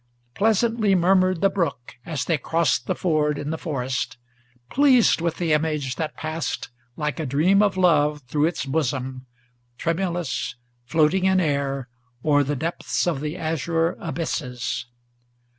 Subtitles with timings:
[0.33, 4.17] Pleasantly murmured the brook, as they crossed the ford in the forest,
[4.67, 9.27] Pleased with the image that passed, like a dream of love through its bosom,
[9.77, 10.55] Tremulous,
[10.87, 11.87] floating in air,
[12.25, 14.87] o'er the depths of the azure abysses.